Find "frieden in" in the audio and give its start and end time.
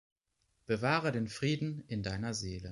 1.27-2.01